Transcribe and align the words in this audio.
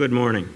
Good 0.00 0.12
morning. 0.12 0.48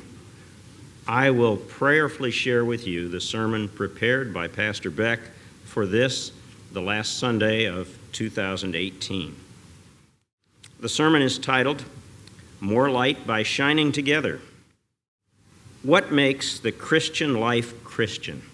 I 1.06 1.31
will 1.31 1.58
prayerfully 1.58 2.31
share 2.31 2.65
with 2.65 2.87
you 2.87 3.11
the 3.11 3.21
sermon 3.21 3.69
prepared 3.69 4.33
by 4.33 4.49
Pastor 4.49 4.91
Beck 4.91 5.21
for 5.67 5.85
this, 5.85 6.33
the 6.73 6.81
last 6.81 7.19
Sunday 7.19 7.67
of 7.67 7.95
2018. 8.12 9.37
The 10.80 10.88
sermon 10.88 11.21
is 11.21 11.38
titled 11.38 11.85
More 12.59 12.91
Light 12.91 13.27
by 13.27 13.43
Shining 13.43 13.93
Together. 13.93 14.41
What 15.82 16.11
makes 16.11 16.58
the 16.58 16.72
Christian 16.72 17.38
life 17.38 17.84
Christian? 17.84 18.45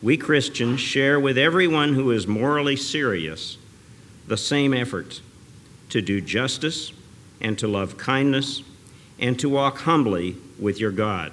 We 0.00 0.16
Christians 0.16 0.80
share 0.80 1.20
with 1.20 1.36
everyone 1.36 1.92
who 1.92 2.10
is 2.10 2.26
morally 2.26 2.76
serious 2.76 3.58
the 4.26 4.38
same 4.38 4.72
efforts 4.72 5.20
to 5.90 6.00
do 6.00 6.22
justice 6.22 6.90
and 7.38 7.58
to 7.58 7.68
love 7.68 7.98
kindness 7.98 8.62
and 9.20 9.38
to 9.38 9.48
walk 9.48 9.78
humbly 9.80 10.36
with 10.58 10.80
your 10.80 10.90
God, 10.90 11.30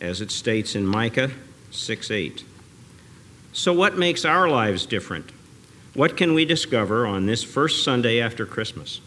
as 0.00 0.20
it 0.20 0.30
states 0.30 0.74
in 0.74 0.86
Micah 0.86 1.32
6 1.72 2.10
8. 2.10 2.44
So, 3.52 3.72
what 3.72 3.98
makes 3.98 4.24
our 4.24 4.48
lives 4.48 4.86
different? 4.86 5.30
What 5.92 6.16
can 6.16 6.34
we 6.34 6.44
discover 6.44 7.06
on 7.06 7.26
this 7.26 7.42
first 7.42 7.84
Sunday 7.84 8.20
after 8.20 8.46
Christmas? 8.46 9.00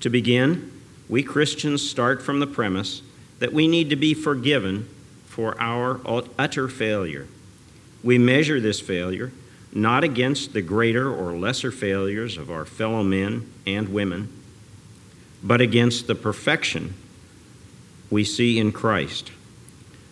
To 0.00 0.10
begin, 0.10 0.72
we 1.08 1.22
Christians 1.22 1.88
start 1.88 2.22
from 2.22 2.40
the 2.40 2.46
premise 2.46 3.02
that 3.38 3.52
we 3.52 3.68
need 3.68 3.90
to 3.90 3.96
be 3.96 4.14
forgiven 4.14 4.88
for 5.26 5.60
our 5.60 6.00
utter 6.38 6.68
failure. 6.68 7.28
We 8.02 8.18
measure 8.18 8.60
this 8.60 8.80
failure 8.80 9.32
not 9.74 10.04
against 10.04 10.52
the 10.52 10.60
greater 10.60 11.10
or 11.10 11.32
lesser 11.32 11.70
failures 11.70 12.36
of 12.36 12.50
our 12.50 12.66
fellow 12.66 13.02
men 13.02 13.50
and 13.66 13.88
women 13.88 14.28
but 15.42 15.60
against 15.60 16.06
the 16.06 16.14
perfection 16.14 16.94
we 18.10 18.24
see 18.24 18.58
in 18.58 18.72
Christ. 18.72 19.32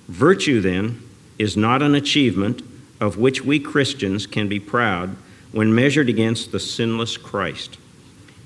Virtue, 0.09 0.61
then, 0.61 1.03
is 1.39 1.57
not 1.57 1.83
an 1.83 1.95
achievement 1.95 2.63
of 3.01 3.17
which 3.17 3.43
we 3.45 3.59
Christians 3.59 4.27
can 4.27 4.49
be 4.49 4.61
proud 4.61 5.17
when 5.53 5.75
measured 5.75 6.09
against 6.09 6.53
the 6.53 6.61
sinless 6.61 7.17
Christ. 7.17 7.79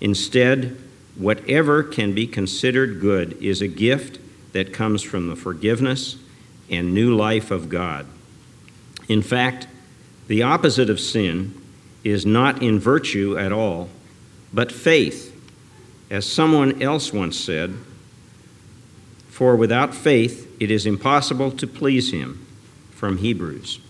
Instead, 0.01 0.77
whatever 1.17 1.83
can 1.83 2.15
be 2.15 2.27
considered 2.27 3.01
good 3.01 3.41
is 3.43 3.61
a 3.61 3.69
gift 3.69 4.19
that 4.53 4.73
comes 4.73 5.03
from 5.03 5.29
the 5.29 5.37
forgiveness 5.37 6.17
and 6.71 6.95
new 6.95 7.15
life 7.15 7.51
of 7.51 7.69
God. 7.69 8.07
In 9.09 9.23
fact, 9.23 9.67
the 10.29 10.43
opposite 10.43 10.89
of 10.89 11.01
sin 11.01 11.61
is 12.03 12.25
not 12.25 12.63
in 12.63 12.79
virtue 12.79 13.37
at 13.37 13.53
all, 13.53 13.89
but 14.53 14.73
faith 14.73 15.34
as 16.15 16.25
someone 16.25 16.81
else 16.81 17.13
once 17.13 17.37
said, 17.37 17.75
For 19.27 19.57
without 19.57 19.93
faith 19.93 20.57
it 20.61 20.71
is 20.71 20.87
impossible 20.87 21.51
to 21.51 21.67
please 21.67 22.13
him, 22.13 22.47
from 22.93 23.17
Hebrews. 23.17 23.81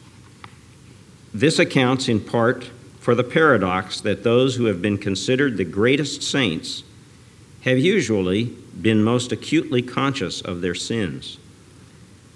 This 1.34 1.58
accounts 1.58 2.08
in 2.08 2.20
part 2.20 2.70
for 2.98 3.14
the 3.14 3.25
paradox 3.25 4.00
that 4.00 4.25
those 4.25 4.56
who 4.56 4.64
have 4.64 4.80
been 4.80 4.97
considered 4.97 5.58
the 5.58 5.67
greatest 5.67 6.22
saints 6.22 6.83
have 7.61 7.78
usually 7.78 8.45
been 8.80 9.05
most 9.05 9.30
acutely 9.30 9.83
conscious 9.83 10.41
of 10.41 10.62
their 10.62 10.75
sins. 10.75 11.36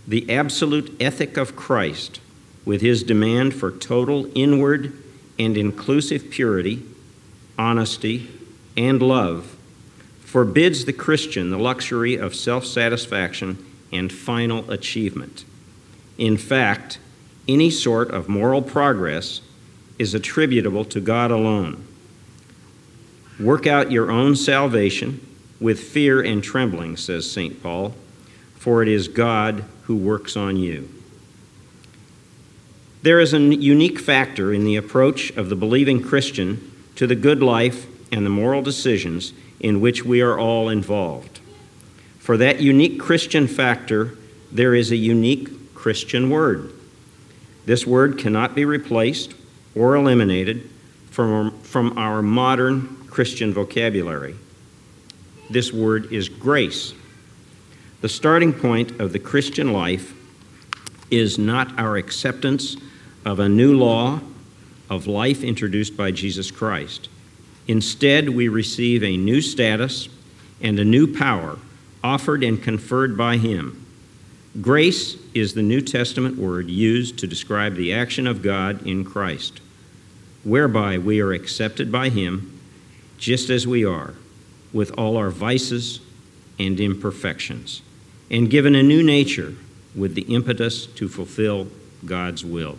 The 0.06 0.30
absolute 0.30 0.94
ethic 1.00 1.38
of 1.38 1.56
Christ, 1.56 2.20
with 2.66 2.82
his 2.82 3.02
demand 3.02 3.54
for 3.54 3.70
total 3.70 4.30
inward 4.34 4.92
and 5.38 5.56
inclusive 5.56 6.28
purity, 6.28 6.82
honesty, 7.56 8.28
and 8.76 9.00
love, 9.00 9.54
forbids 10.28 10.84
the 10.84 10.92
Christian 10.92 11.48
the 11.48 11.56
luxury 11.56 12.14
of 12.14 12.34
self 12.34 12.66
satisfaction 12.66 13.64
and 13.90 14.12
final 14.12 14.70
achievement. 14.70 15.46
In 16.18 16.36
fact, 16.36 16.98
any 17.48 17.70
sort 17.70 18.10
of 18.10 18.28
moral 18.28 18.60
progress 18.60 19.40
is 19.98 20.12
attributable 20.12 20.84
to 20.84 21.00
God 21.00 21.30
alone. 21.30 21.82
Work 23.40 23.66
out 23.66 23.90
your 23.90 24.10
own 24.10 24.36
salvation 24.36 25.26
with 25.60 25.80
fear 25.80 26.20
and 26.20 26.44
trembling, 26.44 26.98
says 26.98 27.30
St. 27.30 27.62
Paul, 27.62 27.94
for 28.54 28.82
it 28.82 28.88
is 28.88 29.08
God 29.08 29.64
who 29.84 29.96
works 29.96 30.36
on 30.36 30.58
you. 30.58 30.90
There 33.00 33.18
is 33.18 33.32
a 33.32 33.40
unique 33.40 33.98
factor 33.98 34.52
in 34.52 34.64
the 34.64 34.76
approach 34.76 35.30
of 35.38 35.48
the 35.48 35.56
believing 35.56 36.02
Christian 36.02 36.70
to 36.96 37.06
the 37.06 37.16
good 37.16 37.42
life 37.42 37.86
and 38.12 38.26
the 38.26 38.30
moral 38.30 38.60
decisions 38.60 39.32
in 39.60 39.80
which 39.80 40.04
we 40.04 40.20
are 40.20 40.38
all 40.38 40.68
involved. 40.68 41.40
For 42.18 42.36
that 42.36 42.60
unique 42.60 43.00
Christian 43.00 43.46
factor, 43.46 44.16
there 44.52 44.74
is 44.74 44.90
a 44.90 44.96
unique 44.96 45.74
Christian 45.74 46.30
word. 46.30 46.72
This 47.66 47.86
word 47.86 48.18
cannot 48.18 48.54
be 48.54 48.64
replaced 48.64 49.34
or 49.74 49.94
eliminated 49.94 50.68
from, 51.10 51.58
from 51.62 51.96
our 51.98 52.22
modern 52.22 53.06
Christian 53.08 53.52
vocabulary. 53.52 54.36
This 55.50 55.72
word 55.72 56.12
is 56.12 56.28
grace. 56.28 56.94
The 58.00 58.08
starting 58.08 58.52
point 58.52 59.00
of 59.00 59.12
the 59.12 59.18
Christian 59.18 59.72
life 59.72 60.14
is 61.10 61.38
not 61.38 61.78
our 61.78 61.96
acceptance 61.96 62.76
of 63.24 63.40
a 63.40 63.48
new 63.48 63.76
law 63.76 64.20
of 64.90 65.06
life 65.06 65.42
introduced 65.42 65.96
by 65.96 66.10
Jesus 66.10 66.50
Christ. 66.50 67.08
Instead, 67.68 68.30
we 68.30 68.48
receive 68.48 69.04
a 69.04 69.16
new 69.16 69.42
status 69.42 70.08
and 70.60 70.78
a 70.78 70.84
new 70.84 71.06
power 71.14 71.58
offered 72.02 72.42
and 72.42 72.62
conferred 72.62 73.16
by 73.16 73.36
Him. 73.36 73.84
Grace 74.60 75.16
is 75.34 75.52
the 75.52 75.62
New 75.62 75.82
Testament 75.82 76.36
word 76.38 76.68
used 76.68 77.18
to 77.18 77.26
describe 77.26 77.74
the 77.74 77.92
action 77.92 78.26
of 78.26 78.42
God 78.42 78.84
in 78.86 79.04
Christ, 79.04 79.60
whereby 80.42 80.96
we 80.96 81.20
are 81.20 81.32
accepted 81.32 81.92
by 81.92 82.08
Him 82.08 82.58
just 83.18 83.50
as 83.50 83.66
we 83.66 83.84
are, 83.84 84.14
with 84.72 84.90
all 84.96 85.16
our 85.16 85.30
vices 85.30 86.00
and 86.58 86.80
imperfections, 86.80 87.82
and 88.30 88.50
given 88.50 88.74
a 88.74 88.82
new 88.82 89.02
nature 89.02 89.54
with 89.94 90.14
the 90.14 90.22
impetus 90.22 90.86
to 90.86 91.08
fulfill 91.08 91.66
God's 92.06 92.44
will. 92.44 92.78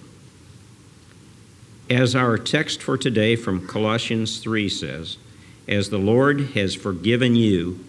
As 1.90 2.16
our 2.16 2.38
text 2.38 2.84
for 2.84 3.00
today 3.00 3.36
from 3.36 3.66
Colossians 3.66 4.40
3 4.40 4.70
says, 4.70 5.18
As 5.68 5.90
the 5.90 5.98
Lord 5.98 6.52
has 6.52 6.76
forgiven 6.76 7.36
you, 7.36 7.84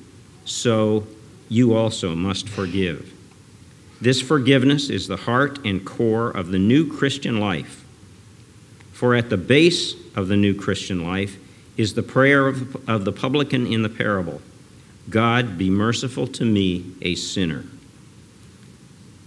so 0.47 1.07
you 1.51 1.75
also 1.75 2.15
must 2.15 2.49
forgive. 2.49 3.13
This 4.01 4.23
forgiveness 4.23 4.89
is 4.89 5.07
the 5.07 5.19
heart 5.19 5.59
and 5.67 5.85
core 5.85 6.31
of 6.31 6.49
the 6.49 6.59
new 6.59 6.91
Christian 6.91 7.39
life. 7.39 7.85
For 8.93 9.15
at 9.15 9.29
the 9.29 9.37
base 9.37 9.95
of 10.17 10.29
the 10.29 10.37
new 10.37 10.55
Christian 10.55 11.05
life 11.05 11.37
is 11.77 11.93
the 11.93 12.03
prayer 12.03 12.47
of, 12.47 12.89
of 12.89 13.05
the 13.05 13.13
publican 13.13 13.67
in 13.67 13.83
the 13.83 13.89
parable 13.91 14.41
God, 15.11 15.59
be 15.59 15.69
merciful 15.69 16.27
to 16.29 16.45
me, 16.45 16.93
a 17.03 17.17
sinner. 17.17 17.65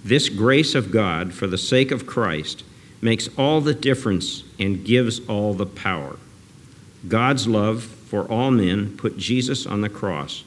This 0.04 0.30
grace 0.30 0.74
of 0.74 0.92
God, 0.92 1.34
for 1.34 1.46
the 1.46 1.58
sake 1.58 1.92
of 1.92 2.08
Christ, 2.08 2.64
makes 3.04 3.30
all 3.38 3.62
the 3.62 3.74
difference 3.74 4.44
and 4.58 4.86
gives 4.86 5.20
all 5.28 5.54
the 5.54 5.66
power. 5.66 6.18
God's 7.08 7.48
love 7.48 7.84
for 7.84 8.24
all 8.32 8.50
men 8.50 8.96
put 8.98 9.18
Jesus 9.18 9.66
on 9.66 9.82
the 9.82 9.90
cross 9.90 10.44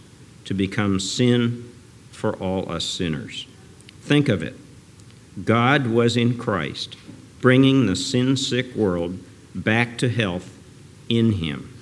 to 0.46 0.54
become 0.54 0.98
sin 0.98 1.70
for 2.10 2.34
all 2.36 2.70
us 2.72 2.84
sinners. 2.84 3.46
Think 4.00 4.28
of 4.28 4.42
it. 4.42 4.54
God 5.44 5.88
was 5.88 6.16
in 6.16 6.38
Christ, 6.38 6.96
bringing 7.40 7.84
the 7.84 7.96
sin 7.96 8.36
sick 8.36 8.74
world 8.74 9.18
back 9.54 9.98
to 9.98 10.08
health 10.08 10.56
in 11.10 11.32
Him. 11.32 11.72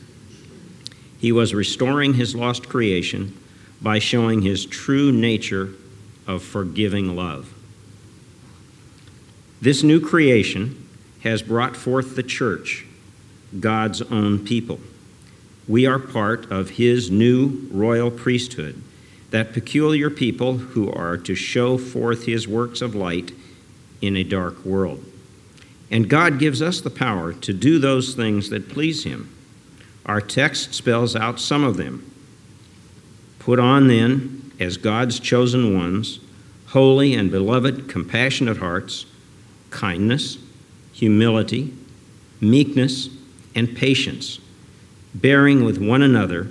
He 1.18 1.30
was 1.30 1.54
restoring 1.54 2.14
His 2.14 2.34
lost 2.34 2.68
creation 2.68 3.38
by 3.80 4.00
showing 4.00 4.42
His 4.42 4.66
true 4.66 5.12
nature 5.12 5.70
of 6.26 6.42
forgiving 6.42 7.14
love. 7.14 7.53
This 9.64 9.82
new 9.82 9.98
creation 9.98 10.86
has 11.22 11.40
brought 11.40 11.74
forth 11.74 12.16
the 12.16 12.22
church, 12.22 12.84
God's 13.58 14.02
own 14.02 14.44
people. 14.44 14.78
We 15.66 15.86
are 15.86 15.98
part 15.98 16.52
of 16.52 16.68
His 16.68 17.10
new 17.10 17.66
royal 17.70 18.10
priesthood, 18.10 18.82
that 19.30 19.54
peculiar 19.54 20.10
people 20.10 20.58
who 20.58 20.92
are 20.92 21.16
to 21.16 21.34
show 21.34 21.78
forth 21.78 22.26
His 22.26 22.46
works 22.46 22.82
of 22.82 22.94
light 22.94 23.32
in 24.02 24.18
a 24.18 24.22
dark 24.22 24.62
world. 24.66 25.02
And 25.90 26.10
God 26.10 26.38
gives 26.38 26.60
us 26.60 26.82
the 26.82 26.90
power 26.90 27.32
to 27.32 27.54
do 27.54 27.78
those 27.78 28.14
things 28.14 28.50
that 28.50 28.68
please 28.68 29.04
Him. 29.04 29.34
Our 30.04 30.20
text 30.20 30.74
spells 30.74 31.16
out 31.16 31.40
some 31.40 31.64
of 31.64 31.78
them. 31.78 32.12
Put 33.38 33.58
on 33.58 33.88
then, 33.88 34.52
as 34.60 34.76
God's 34.76 35.18
chosen 35.18 35.74
ones, 35.74 36.20
holy 36.66 37.14
and 37.14 37.30
beloved, 37.30 37.88
compassionate 37.88 38.58
hearts 38.58 39.06
kindness, 39.74 40.38
humility, 40.92 41.74
meekness, 42.40 43.10
and 43.54 43.76
patience, 43.76 44.38
bearing 45.14 45.64
with 45.64 45.78
one 45.78 46.00
another, 46.00 46.48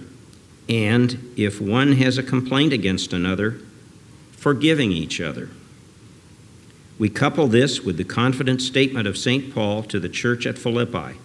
and 0.70 1.34
if 1.36 1.60
one 1.60 1.94
has 1.94 2.18
a 2.18 2.24
complaint 2.24 2.74
against 2.74 3.14
another, 3.14 3.60
forgiving 4.32 4.92
each 4.92 5.20
other. 5.20 5.50
We 7.00 7.10
couple 7.10 7.48
this 7.48 7.82
with 7.82 7.98
the 7.98 8.04
confident 8.04 8.62
statement 8.62 9.08
of 9.08 9.18
St. 9.18 9.54
Paul 9.54 9.84
to 9.84 10.00
the 10.00 10.10
church 10.10 10.46
at 10.46 10.60
Philippi 10.60 11.18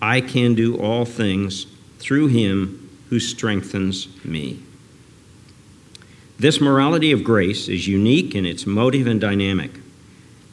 I 0.00 0.20
can 0.20 0.54
do 0.54 0.76
all 0.76 1.06
things 1.06 1.66
through 1.98 2.26
him 2.28 2.90
who 3.08 3.18
strengthens 3.18 4.08
me. 4.22 4.62
This 6.38 6.60
morality 6.60 7.10
of 7.10 7.24
grace 7.24 7.68
is 7.68 7.88
unique 7.88 8.34
in 8.34 8.44
its 8.44 8.66
motive 8.66 9.06
and 9.06 9.18
dynamic. 9.18 9.70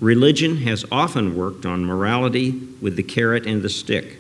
Religion 0.02 0.58
has 0.58 0.84
often 0.92 1.38
worked 1.38 1.64
on 1.64 1.86
morality 1.86 2.60
with 2.82 2.96
the 2.96 3.04
carrot 3.04 3.46
and 3.46 3.62
the 3.62 3.70
stick. 3.70 4.18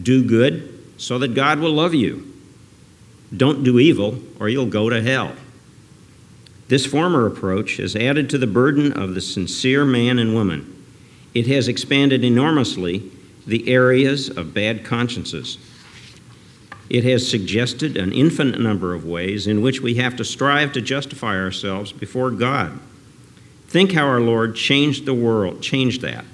Do 0.00 0.24
good 0.24 0.82
so 0.96 1.18
that 1.18 1.34
God 1.34 1.58
will 1.58 1.72
love 1.72 1.94
you. 1.94 2.32
Don't 3.36 3.64
do 3.64 3.80
evil 3.80 4.20
or 4.38 4.48
you'll 4.48 4.66
go 4.66 4.88
to 4.88 5.02
hell. 5.02 5.34
This 6.68 6.86
former 6.86 7.26
approach 7.26 7.78
has 7.78 7.96
added 7.96 8.30
to 8.30 8.38
the 8.38 8.46
burden 8.46 8.92
of 8.92 9.16
the 9.16 9.20
sincere 9.20 9.84
man 9.84 10.20
and 10.20 10.32
woman. 10.32 10.86
It 11.34 11.48
has 11.48 11.66
expanded 11.66 12.22
enormously 12.22 13.10
the 13.44 13.68
areas 13.68 14.28
of 14.28 14.54
bad 14.54 14.84
consciences. 14.84 15.58
It 16.88 17.02
has 17.02 17.28
suggested 17.28 17.96
an 17.96 18.12
infinite 18.12 18.60
number 18.60 18.94
of 18.94 19.04
ways 19.04 19.48
in 19.48 19.60
which 19.60 19.80
we 19.80 19.94
have 19.94 20.14
to 20.16 20.24
strive 20.24 20.72
to 20.74 20.80
justify 20.80 21.36
ourselves 21.36 21.90
before 21.90 22.30
God. 22.30 22.78
Think 23.70 23.92
how 23.92 24.04
our 24.04 24.20
Lord 24.20 24.56
changed 24.56 25.06
the 25.06 25.14
world, 25.14 25.62
changed 25.62 26.00
that 26.00 26.24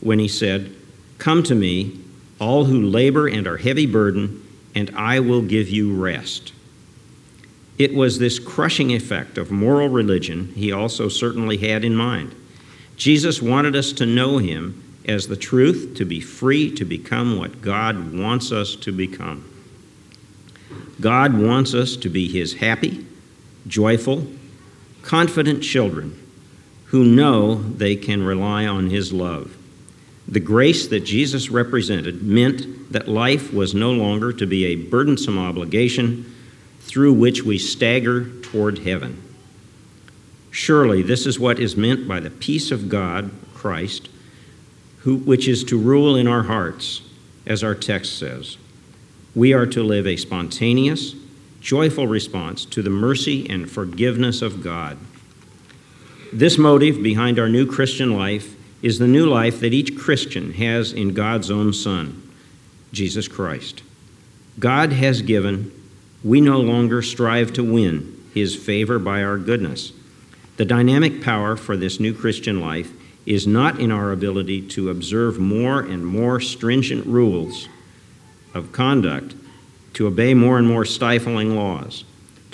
when 0.00 0.18
he 0.18 0.28
said, 0.28 0.70
"Come 1.16 1.42
to 1.44 1.54
me, 1.54 1.92
all 2.38 2.66
who 2.66 2.78
labor 2.82 3.26
and 3.26 3.46
are 3.46 3.56
heavy 3.56 3.86
burdened, 3.86 4.42
and 4.74 4.90
I 4.94 5.18
will 5.18 5.40
give 5.40 5.70
you 5.70 5.94
rest." 5.94 6.52
It 7.78 7.94
was 7.94 8.18
this 8.18 8.38
crushing 8.38 8.92
effect 8.92 9.38
of 9.38 9.50
moral 9.50 9.88
religion 9.88 10.50
he 10.54 10.70
also 10.70 11.08
certainly 11.08 11.56
had 11.56 11.86
in 11.86 11.96
mind. 11.96 12.32
Jesus 12.98 13.40
wanted 13.40 13.74
us 13.74 13.90
to 13.92 14.04
know 14.04 14.36
him 14.36 14.74
as 15.06 15.28
the 15.28 15.36
truth, 15.36 15.94
to 15.94 16.04
be 16.04 16.20
free 16.20 16.70
to 16.72 16.84
become 16.84 17.38
what 17.38 17.62
God 17.62 18.12
wants 18.12 18.52
us 18.52 18.74
to 18.76 18.92
become. 18.92 19.42
God 21.00 21.40
wants 21.40 21.72
us 21.72 21.96
to 21.96 22.10
be 22.10 22.28
his 22.28 22.54
happy, 22.54 23.06
joyful, 23.66 24.30
confident 25.02 25.62
children 25.62 26.12
who 26.94 27.04
know 27.04 27.56
they 27.56 27.96
can 27.96 28.22
rely 28.22 28.64
on 28.64 28.88
his 28.88 29.12
love. 29.12 29.56
The 30.28 30.38
grace 30.38 30.86
that 30.86 31.00
Jesus 31.00 31.50
represented 31.50 32.22
meant 32.22 32.92
that 32.92 33.08
life 33.08 33.52
was 33.52 33.74
no 33.74 33.90
longer 33.90 34.32
to 34.32 34.46
be 34.46 34.66
a 34.66 34.76
burdensome 34.76 35.36
obligation 35.36 36.32
through 36.82 37.14
which 37.14 37.42
we 37.42 37.58
stagger 37.58 38.30
toward 38.42 38.78
heaven. 38.78 39.20
Surely 40.52 41.02
this 41.02 41.26
is 41.26 41.36
what 41.36 41.58
is 41.58 41.76
meant 41.76 42.06
by 42.06 42.20
the 42.20 42.30
peace 42.30 42.70
of 42.70 42.88
God, 42.88 43.32
Christ, 43.54 44.08
who, 44.98 45.16
which 45.16 45.48
is 45.48 45.64
to 45.64 45.76
rule 45.76 46.14
in 46.14 46.28
our 46.28 46.44
hearts, 46.44 47.02
as 47.44 47.64
our 47.64 47.74
text 47.74 48.20
says. 48.20 48.56
We 49.34 49.52
are 49.52 49.66
to 49.66 49.82
live 49.82 50.06
a 50.06 50.14
spontaneous, 50.14 51.16
joyful 51.60 52.06
response 52.06 52.64
to 52.66 52.82
the 52.82 52.88
mercy 52.88 53.50
and 53.50 53.68
forgiveness 53.68 54.42
of 54.42 54.62
God. 54.62 54.96
This 56.34 56.58
motive 56.58 57.00
behind 57.00 57.38
our 57.38 57.48
new 57.48 57.64
Christian 57.64 58.16
life 58.16 58.56
is 58.82 58.98
the 58.98 59.06
new 59.06 59.24
life 59.24 59.60
that 59.60 59.72
each 59.72 59.96
Christian 59.96 60.54
has 60.54 60.92
in 60.92 61.14
God's 61.14 61.48
own 61.48 61.72
Son, 61.72 62.28
Jesus 62.92 63.28
Christ. 63.28 63.84
God 64.58 64.90
has 64.90 65.22
given 65.22 65.70
we 66.24 66.40
no 66.40 66.58
longer 66.58 67.02
strive 67.02 67.52
to 67.52 67.62
win 67.62 68.20
his 68.34 68.56
favor 68.56 68.98
by 68.98 69.22
our 69.22 69.38
goodness. 69.38 69.92
The 70.56 70.64
dynamic 70.64 71.22
power 71.22 71.54
for 71.54 71.76
this 71.76 72.00
new 72.00 72.12
Christian 72.12 72.60
life 72.60 72.90
is 73.24 73.46
not 73.46 73.78
in 73.78 73.92
our 73.92 74.10
ability 74.10 74.62
to 74.70 74.90
observe 74.90 75.38
more 75.38 75.82
and 75.82 76.04
more 76.04 76.40
stringent 76.40 77.06
rules 77.06 77.68
of 78.54 78.72
conduct, 78.72 79.36
to 79.92 80.08
obey 80.08 80.34
more 80.34 80.58
and 80.58 80.66
more 80.66 80.84
stifling 80.84 81.54
laws. 81.54 82.02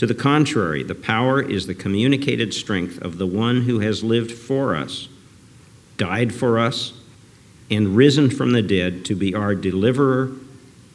To 0.00 0.06
the 0.06 0.14
contrary, 0.14 0.82
the 0.82 0.94
power 0.94 1.42
is 1.42 1.66
the 1.66 1.74
communicated 1.74 2.54
strength 2.54 3.02
of 3.02 3.18
the 3.18 3.26
one 3.26 3.64
who 3.64 3.80
has 3.80 4.02
lived 4.02 4.32
for 4.32 4.74
us, 4.74 5.10
died 5.98 6.34
for 6.34 6.58
us, 6.58 6.94
and 7.70 7.94
risen 7.94 8.30
from 8.30 8.52
the 8.52 8.62
dead 8.62 9.04
to 9.04 9.14
be 9.14 9.34
our 9.34 9.54
deliverer 9.54 10.32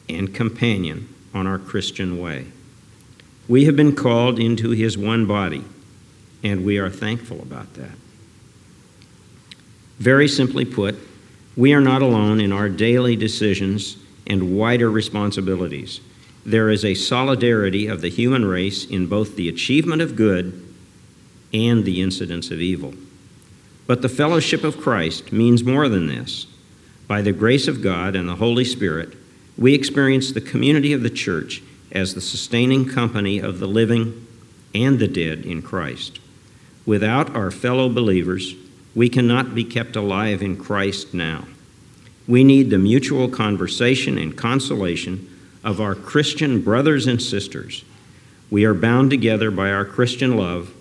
and 0.08 0.34
companion 0.34 1.08
on 1.32 1.46
our 1.46 1.56
Christian 1.56 2.20
way. 2.20 2.46
We 3.46 3.66
have 3.66 3.76
been 3.76 3.94
called 3.94 4.40
into 4.40 4.70
his 4.70 4.98
one 4.98 5.24
body, 5.24 5.62
and 6.42 6.64
we 6.64 6.78
are 6.78 6.90
thankful 6.90 7.40
about 7.40 7.74
that. 7.74 7.96
Very 10.00 10.26
simply 10.26 10.64
put, 10.64 10.96
we 11.56 11.72
are 11.72 11.80
not 11.80 12.02
alone 12.02 12.40
in 12.40 12.50
our 12.50 12.68
daily 12.68 13.14
decisions 13.14 13.98
and 14.26 14.58
wider 14.58 14.90
responsibilities. 14.90 16.00
There 16.46 16.70
is 16.70 16.84
a 16.84 16.94
solidarity 16.94 17.88
of 17.88 18.02
the 18.02 18.08
human 18.08 18.44
race 18.44 18.84
in 18.84 19.08
both 19.08 19.34
the 19.34 19.48
achievement 19.48 20.00
of 20.00 20.14
good 20.14 20.62
and 21.52 21.84
the 21.84 22.00
incidence 22.00 22.52
of 22.52 22.60
evil. 22.60 22.94
But 23.88 24.00
the 24.00 24.08
fellowship 24.08 24.62
of 24.62 24.80
Christ 24.80 25.32
means 25.32 25.64
more 25.64 25.88
than 25.88 26.06
this. 26.06 26.46
By 27.08 27.20
the 27.20 27.32
grace 27.32 27.66
of 27.66 27.82
God 27.82 28.14
and 28.14 28.28
the 28.28 28.36
Holy 28.36 28.64
Spirit, 28.64 29.16
we 29.58 29.74
experience 29.74 30.30
the 30.30 30.40
community 30.40 30.92
of 30.92 31.02
the 31.02 31.10
church 31.10 31.64
as 31.90 32.14
the 32.14 32.20
sustaining 32.20 32.88
company 32.88 33.40
of 33.40 33.58
the 33.58 33.66
living 33.66 34.24
and 34.72 35.00
the 35.00 35.08
dead 35.08 35.44
in 35.44 35.62
Christ. 35.62 36.20
Without 36.84 37.34
our 37.34 37.50
fellow 37.50 37.88
believers, 37.88 38.54
we 38.94 39.08
cannot 39.08 39.52
be 39.52 39.64
kept 39.64 39.96
alive 39.96 40.42
in 40.42 40.56
Christ 40.56 41.12
now. 41.12 41.44
We 42.28 42.44
need 42.44 42.70
the 42.70 42.78
mutual 42.78 43.28
conversation 43.28 44.16
and 44.16 44.36
consolation 44.36 45.28
of 45.66 45.80
our 45.80 45.96
Christian 45.96 46.62
brothers 46.62 47.08
and 47.08 47.20
sisters. 47.20 47.84
We 48.50 48.64
are 48.64 48.72
bound 48.72 49.10
together 49.10 49.50
by 49.50 49.72
our 49.72 49.84
Christian 49.84 50.36
love, 50.36 50.72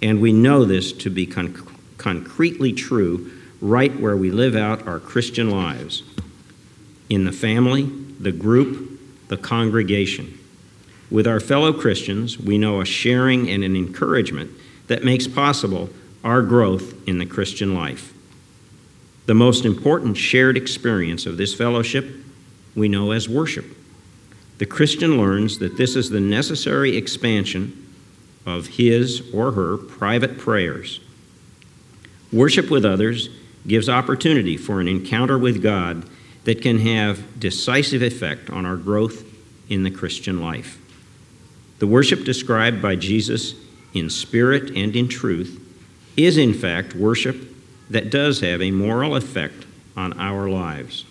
and 0.00 0.20
we 0.20 0.32
know 0.32 0.64
this 0.64 0.92
to 0.92 1.10
be 1.10 1.26
con- 1.26 1.76
concretely 1.98 2.72
true 2.72 3.32
right 3.60 3.98
where 3.98 4.16
we 4.16 4.30
live 4.30 4.54
out 4.54 4.86
our 4.86 5.00
Christian 5.00 5.50
lives 5.50 6.04
in 7.10 7.24
the 7.24 7.32
family, 7.32 7.82
the 8.20 8.30
group, 8.30 9.00
the 9.26 9.36
congregation. 9.36 10.38
With 11.10 11.26
our 11.26 11.40
fellow 11.40 11.72
Christians, 11.72 12.38
we 12.38 12.58
know 12.58 12.80
a 12.80 12.84
sharing 12.84 13.50
and 13.50 13.64
an 13.64 13.74
encouragement 13.74 14.52
that 14.86 15.04
makes 15.04 15.26
possible 15.26 15.90
our 16.22 16.42
growth 16.42 16.94
in 17.08 17.18
the 17.18 17.26
Christian 17.26 17.74
life. 17.74 18.14
The 19.26 19.34
most 19.34 19.64
important 19.64 20.16
shared 20.16 20.56
experience 20.56 21.26
of 21.26 21.38
this 21.38 21.54
fellowship 21.54 22.08
we 22.76 22.88
know 22.88 23.10
as 23.10 23.28
worship. 23.28 23.81
The 24.62 24.66
Christian 24.66 25.18
learns 25.18 25.58
that 25.58 25.76
this 25.76 25.96
is 25.96 26.08
the 26.08 26.20
necessary 26.20 26.96
expansion 26.96 27.92
of 28.46 28.68
his 28.68 29.28
or 29.34 29.50
her 29.50 29.76
private 29.76 30.38
prayers. 30.38 31.00
Worship 32.32 32.70
with 32.70 32.84
others 32.84 33.28
gives 33.66 33.88
opportunity 33.88 34.56
for 34.56 34.80
an 34.80 34.86
encounter 34.86 35.36
with 35.36 35.64
God 35.64 36.08
that 36.44 36.62
can 36.62 36.78
have 36.78 37.40
decisive 37.40 38.02
effect 38.02 38.50
on 38.50 38.64
our 38.64 38.76
growth 38.76 39.24
in 39.68 39.82
the 39.82 39.90
Christian 39.90 40.40
life. 40.40 40.78
The 41.80 41.88
worship 41.88 42.22
described 42.22 42.80
by 42.80 42.94
Jesus 42.94 43.56
in 43.94 44.08
spirit 44.10 44.70
and 44.76 44.94
in 44.94 45.08
truth 45.08 45.58
is, 46.16 46.36
in 46.36 46.54
fact, 46.54 46.94
worship 46.94 47.52
that 47.90 48.10
does 48.10 48.38
have 48.42 48.62
a 48.62 48.70
moral 48.70 49.16
effect 49.16 49.66
on 49.96 50.12
our 50.20 50.48
lives. 50.48 51.04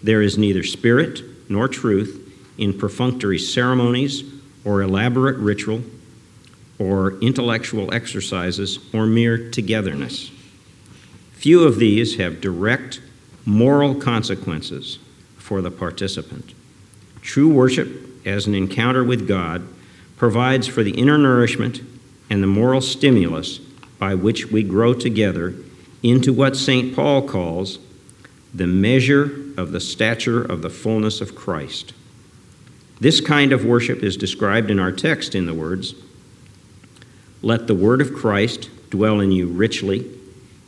There 0.00 0.22
is 0.22 0.38
neither 0.38 0.62
spirit 0.62 1.22
nor 1.50 1.66
truth 1.66 2.20
in 2.58 2.76
perfunctory 2.76 3.38
ceremonies 3.38 4.24
or 4.64 4.82
elaborate 4.82 5.36
ritual 5.36 5.82
or 6.78 7.18
intellectual 7.20 7.92
exercises 7.92 8.78
or 8.92 9.06
mere 9.06 9.50
togetherness. 9.50 10.30
Few 11.32 11.64
of 11.64 11.78
these 11.78 12.16
have 12.16 12.40
direct 12.40 13.00
moral 13.44 13.94
consequences 13.94 14.98
for 15.36 15.60
the 15.60 15.70
participant. 15.70 16.54
True 17.20 17.48
worship, 17.48 17.88
as 18.24 18.46
an 18.46 18.54
encounter 18.54 19.02
with 19.02 19.26
God, 19.26 19.66
provides 20.16 20.66
for 20.68 20.82
the 20.82 20.92
inner 20.92 21.18
nourishment 21.18 21.80
and 22.30 22.42
the 22.42 22.46
moral 22.46 22.80
stimulus 22.80 23.58
by 23.98 24.14
which 24.14 24.46
we 24.46 24.62
grow 24.62 24.94
together 24.94 25.54
into 26.02 26.32
what 26.32 26.56
St. 26.56 26.94
Paul 26.94 27.22
calls 27.26 27.78
the 28.54 28.66
measure 28.66 29.24
of 29.56 29.72
the 29.72 29.80
stature 29.80 30.42
of 30.42 30.62
the 30.62 30.70
fullness 30.70 31.20
of 31.20 31.34
Christ. 31.34 31.92
This 33.02 33.20
kind 33.20 33.52
of 33.52 33.64
worship 33.64 34.04
is 34.04 34.16
described 34.16 34.70
in 34.70 34.78
our 34.78 34.92
text 34.92 35.34
in 35.34 35.46
the 35.46 35.54
words 35.54 35.96
Let 37.42 37.66
the 37.66 37.74
word 37.74 38.00
of 38.00 38.14
Christ 38.14 38.70
dwell 38.90 39.18
in 39.18 39.32
you 39.32 39.48
richly 39.48 40.08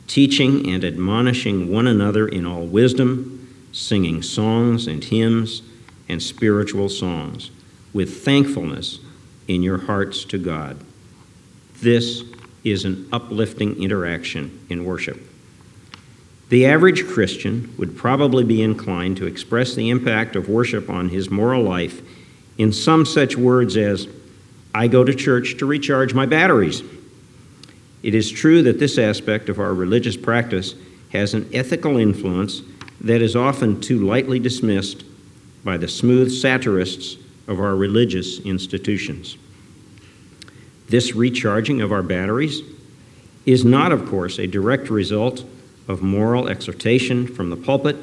teaching 0.05 0.69
and 0.69 0.83
admonishing 0.83 1.71
one 1.71 1.87
another 1.87 2.27
in 2.27 2.45
all 2.45 2.65
wisdom, 2.65 3.55
singing 3.71 4.21
songs 4.21 4.85
and 4.85 5.01
hymns 5.01 5.61
and 6.09 6.21
spiritual 6.21 6.89
songs, 6.89 7.51
with 7.93 8.25
thankfulness 8.25 8.99
in 9.47 9.63
your 9.63 9.77
hearts 9.77 10.25
to 10.25 10.37
God. 10.37 10.77
This 11.81 12.21
is 12.65 12.83
an 12.83 13.07
uplifting 13.13 13.81
interaction 13.81 14.65
in 14.69 14.83
worship. 14.83 15.21
The 16.49 16.65
average 16.65 17.07
Christian 17.07 17.73
would 17.77 17.95
probably 17.95 18.43
be 18.43 18.61
inclined 18.61 19.15
to 19.17 19.25
express 19.25 19.73
the 19.73 19.89
impact 19.89 20.35
of 20.35 20.49
worship 20.49 20.89
on 20.89 21.07
his 21.07 21.29
moral 21.29 21.63
life 21.63 22.01
in 22.57 22.71
some 22.71 23.05
such 23.05 23.35
words 23.35 23.77
as, 23.77 24.07
I 24.73 24.87
go 24.87 25.03
to 25.03 25.13
church 25.13 25.57
to 25.57 25.65
recharge 25.65 26.13
my 26.13 26.25
batteries. 26.25 26.83
It 28.03 28.13
is 28.13 28.31
true 28.31 28.63
that 28.63 28.79
this 28.79 28.97
aspect 28.97 29.49
of 29.49 29.59
our 29.59 29.73
religious 29.73 30.17
practice 30.17 30.75
has 31.11 31.33
an 31.33 31.49
ethical 31.53 31.97
influence 31.97 32.61
that 33.01 33.21
is 33.21 33.35
often 33.35 33.79
too 33.79 34.05
lightly 34.05 34.39
dismissed 34.39 35.03
by 35.63 35.77
the 35.77 35.87
smooth 35.87 36.31
satirists 36.31 37.17
of 37.47 37.59
our 37.59 37.75
religious 37.75 38.39
institutions. 38.39 39.37
This 40.87 41.15
recharging 41.15 41.81
of 41.81 41.91
our 41.91 42.03
batteries 42.03 42.61
is 43.45 43.65
not, 43.65 43.91
of 43.91 44.07
course, 44.07 44.39
a 44.39 44.47
direct 44.47 44.89
result 44.89 45.43
of 45.87 46.01
moral 46.01 46.47
exhortation 46.47 47.27
from 47.27 47.49
the 47.49 47.55
pulpit 47.55 47.95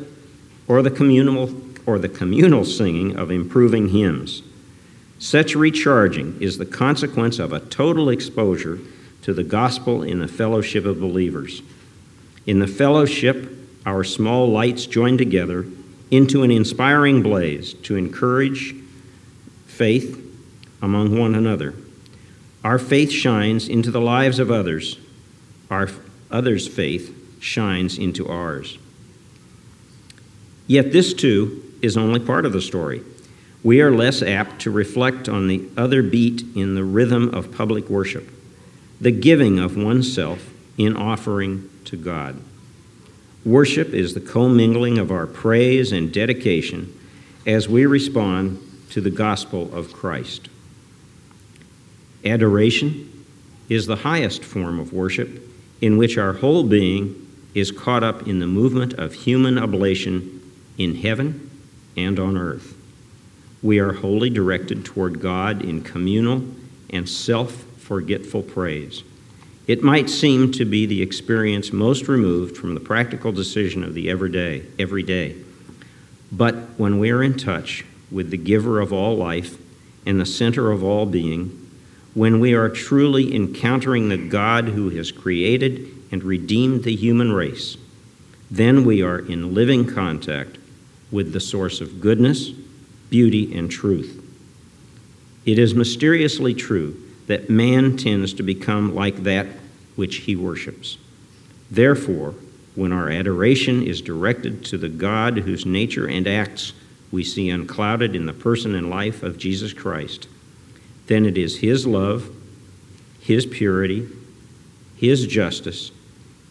or 0.68 0.82
the 0.82 0.90
communal 0.90 1.49
or 1.87 1.99
the 1.99 2.09
communal 2.09 2.65
singing 2.65 3.17
of 3.17 3.31
improving 3.31 3.89
hymns. 3.89 4.43
Such 5.19 5.55
recharging 5.55 6.37
is 6.41 6.59
the 6.59 6.67
consequence 6.67 7.39
of 7.39 7.53
a 7.53 7.61
total 7.61 8.09
exposure 8.09 8.79
to 9.23 9.33
the 9.33 9.45
gospel 9.45 10.03
in 10.03 10.19
the 10.19 10.29
fellowship 10.29 10.85
of 10.85 11.01
believers. 11.01 11.62
In 12.47 12.59
the 12.59 12.67
fellowship, 12.67 13.51
our 13.87 14.03
small 14.03 14.49
lights 14.49 14.87
join 14.87 15.17
together 15.17 15.67
into 16.11 16.43
an 16.43 16.51
inspiring 16.51 17.23
blaze 17.23 17.73
to 17.75 17.97
encourage 17.97 18.75
faith 19.67 20.19
among 20.83 21.19
one 21.19 21.35
another. 21.35 21.75
Our 22.65 22.79
faith 22.79 23.11
shines 23.11 23.69
into 23.69 23.91
the 23.91 24.01
lives 24.01 24.39
of 24.39 24.51
others. 24.51 24.99
Our 25.71 25.89
others' 26.31 26.69
faith 26.69 27.17
shines 27.41 27.99
into 27.99 28.29
ours. 28.29 28.79
Yet 30.67 30.93
this 30.93 31.15
too 31.15 31.72
is 31.83 31.97
only 31.97 32.21
part 32.21 32.47
of 32.47 32.53
the 32.53 32.62
story. 32.62 33.03
We 33.62 33.81
are 33.81 33.91
less 33.91 34.23
apt 34.23 34.61
to 34.62 34.71
reflect 34.71 35.29
on 35.29 35.49
the 35.49 35.69
other 35.77 36.03
beat 36.03 36.45
in 36.55 36.75
the 36.75 36.85
rhythm 36.85 37.35
of 37.35 37.55
public 37.55 37.89
worship, 37.89 38.29
the 39.01 39.11
giving 39.11 39.59
of 39.59 39.77
oneself 39.77 40.51
in 40.79 40.97
offering 40.97 41.69
to 41.85 41.97
God. 41.97 42.41
Worship 43.45 43.89
is 43.89 44.15
the 44.15 44.21
commingling 44.21 44.99
of 44.99 45.11
our 45.11 45.27
praise 45.27 45.93
and 45.93 46.12
dedication 46.12 46.99
as 47.47 47.69
we 47.69 47.87
respond 47.87 48.61
to 48.91 49.01
the 49.01 49.11
gospel 49.11 49.73
of 49.75 49.93
Christ. 49.93 50.49
Adoration 52.25 53.25
is 53.69 53.87
the 53.87 53.97
highest 53.97 54.45
form 54.45 54.79
of 54.79 54.93
worship 54.93 55.49
in 55.81 55.97
which 55.97 56.19
our 56.19 56.35
whole 56.35 56.62
being 56.62 57.19
is 57.55 57.73
caught 57.73 58.05
up 58.05 58.29
in 58.29 58.39
the 58.39 58.47
movement 58.47 58.93
of 58.95 59.12
human 59.12 59.59
oblation 59.59 60.41
in 60.79 60.97
heaven 60.97 61.51
and 61.96 62.18
on 62.18 62.37
earth. 62.37 62.75
We 63.62 63.78
are 63.78 63.92
wholly 63.92 64.30
directed 64.30 64.84
toward 64.84 65.20
God 65.20 65.62
in 65.62 65.82
communal 65.82 66.44
and 66.90 67.08
self 67.08 67.64
forgetful 67.78 68.42
praise. 68.42 69.02
It 69.66 69.82
might 69.82 70.11
seem 70.11 70.50
to 70.52 70.64
be 70.64 70.87
the 70.87 71.02
experience 71.02 71.72
most 71.72 72.08
removed 72.08 72.56
from 72.56 72.75
the 72.75 72.80
practical 72.80 73.30
decision 73.30 73.84
of 73.84 73.94
the 73.94 74.11
everyday, 74.11 74.64
every 74.78 75.04
day. 75.04 75.37
But 76.32 76.54
when 76.78 76.99
we 76.99 77.11
are 77.11 77.22
in 77.22 77.37
touch 77.37 77.84
with 78.11 78.30
the 78.30 78.37
giver 78.37 78.80
of 78.80 78.92
all 78.92 79.16
life 79.16 79.58
and 80.04 80.20
the 80.20 80.26
center 80.26 80.72
of 80.72 80.82
all 80.82 81.06
being, 81.06 81.58
when 82.14 82.40
we 82.40 82.54
are 82.54 82.68
truly 82.68 83.34
encountering 83.34 84.08
the 84.08 84.18
God 84.18 84.68
who 84.68 84.90
has 84.90 85.12
created 85.12 85.88
and 86.11 86.25
redeemed 86.25 86.82
the 86.82 86.96
human 86.96 87.32
race, 87.32 87.76
then 88.50 88.84
we 88.84 89.02
are 89.02 89.18
in 89.18 89.54
living 89.54 89.87
contact 89.87 90.58
with 91.12 91.33
the 91.33 91.40
source 91.40 91.81
of 91.81 92.00
goodness, 92.00 92.49
beauty, 93.11 93.54
and 93.57 93.71
truth. 93.71 94.19
It 95.45 95.59
is 95.59 95.75
mysteriously 95.75 96.54
true 96.54 96.97
that 97.26 97.50
man 97.50 97.97
tends 97.97 98.33
to 98.35 98.42
become 98.42 98.95
like 98.95 99.23
that 99.25 99.47
which 99.95 100.16
he 100.16 100.35
worships. 100.35 100.99
Therefore, 101.71 102.35
when 102.75 102.92
our 102.92 103.11
adoration 103.11 103.83
is 103.83 104.00
directed 104.00 104.64
to 104.64 104.78
the 104.78 104.88
God 104.88 105.38
whose 105.38 105.66
nature 105.66 106.09
and 106.09 106.26
acts 106.26 106.73
we 107.11 107.23
see 107.23 107.50
unclouded 107.50 108.16
in 108.16 108.25
the 108.26 108.33
person 108.33 108.75
and 108.75 108.88
life 108.88 109.23
of 109.23 109.37
Jesus 109.37 109.75
Christ, 109.75 110.26
then 111.07 111.26
it 111.26 111.37
is 111.37 111.59
His 111.59 111.87
love, 111.87 112.35
His 113.21 113.45
purity, 113.45 114.09
His 114.97 115.26
justice, 115.26 115.90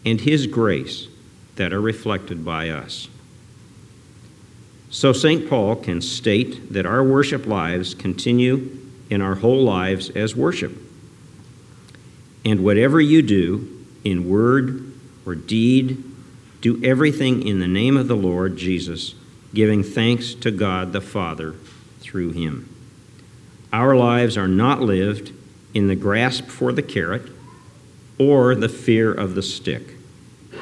and 0.04 0.20
His 0.20 0.46
grace 0.46 1.08
that 1.56 1.72
are 1.72 1.80
reflected 1.80 2.44
by 2.44 2.68
us. 2.68 3.08
So, 4.92 5.14
St. 5.14 5.48
Paul 5.48 5.76
can 5.76 6.02
state 6.02 6.74
that 6.74 6.84
our 6.84 7.02
worship 7.02 7.46
lives 7.46 7.94
continue 7.94 8.78
in 9.08 9.22
our 9.22 9.36
whole 9.36 9.64
lives 9.64 10.10
as 10.10 10.36
worship. 10.36 10.76
And 12.44 12.62
whatever 12.62 13.00
you 13.00 13.22
do, 13.22 13.86
in 14.04 14.28
word 14.28 14.92
or 15.24 15.34
deed, 15.34 16.04
do 16.60 16.78
everything 16.84 17.46
in 17.48 17.58
the 17.58 17.66
name 17.66 17.96
of 17.96 18.06
the 18.06 18.14
Lord 18.14 18.58
Jesus, 18.58 19.14
giving 19.54 19.82
thanks 19.82 20.34
to 20.34 20.50
God 20.50 20.92
the 20.92 21.00
Father 21.00 21.54
through 22.00 22.32
him. 22.32 22.68
Our 23.72 23.96
lives 23.96 24.36
are 24.36 24.46
not 24.46 24.82
lived 24.82 25.32
in 25.72 25.88
the 25.88 25.96
grasp 25.96 26.48
for 26.48 26.70
the 26.70 26.82
carrot 26.82 27.32
or 28.18 28.54
the 28.54 28.68
fear 28.68 29.10
of 29.10 29.36
the 29.36 29.42
stick. 29.42 29.94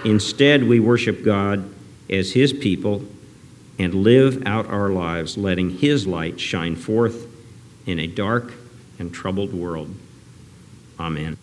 Instead, 0.04 0.68
we 0.68 0.78
worship 0.78 1.24
God 1.24 1.68
as 2.08 2.34
His 2.34 2.52
people 2.52 3.04
and 3.80 3.94
live 3.94 4.46
out 4.46 4.66
our 4.66 4.90
lives 4.90 5.38
letting 5.38 5.70
His 5.70 6.06
light 6.06 6.38
shine 6.38 6.76
forth 6.76 7.26
in 7.86 7.98
a 7.98 8.06
dark 8.06 8.52
and 8.98 9.12
troubled 9.12 9.54
world. 9.54 9.94
Amen. 10.98 11.38